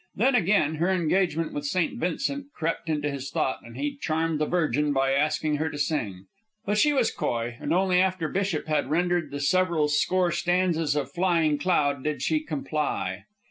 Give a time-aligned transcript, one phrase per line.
[0.15, 1.99] Then, again, her engagement with St.
[1.99, 6.25] Vincent crept into his thought, and he charmed the Virgin by asking her to sing.
[6.65, 11.11] But she was coy, and only after Bishop had rendered the several score stanzas of
[11.11, 13.25] "Flying Cloud" did she comply.